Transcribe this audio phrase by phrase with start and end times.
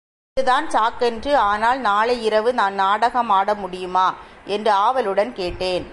[0.37, 4.07] இதுதான் சாக்கென்று, ஆனால் நாளை இரவு நான் நாடகம் ஆட முடியுமா?
[4.45, 5.85] என்று ஆவலுடன் கேட்டேன்.